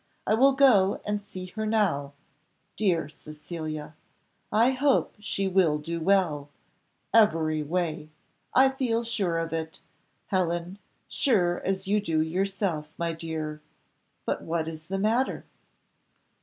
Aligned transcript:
I 0.25 0.33
will 0.33 0.53
go 0.53 0.99
and 1.05 1.21
see 1.21 1.45
her 1.45 1.63
now; 1.67 2.13
dear 2.75 3.07
Cecilia! 3.07 3.93
I 4.51 4.71
hope 4.71 5.13
she 5.19 5.47
will 5.47 5.77
do 5.77 5.99
well 5.99 6.49
every 7.13 7.61
way 7.61 8.09
I 8.51 8.69
feel 8.69 9.03
sure 9.03 9.37
of 9.37 9.53
it, 9.53 9.81
Helen 10.25 10.79
sure 11.07 11.59
as 11.63 11.87
you 11.87 12.01
do 12.01 12.19
yourself, 12.19 12.87
my 12.97 13.13
dear 13.13 13.61
But 14.25 14.41
what 14.41 14.67
is 14.67 14.87
the 14.87 14.97
matter?" 14.97 15.45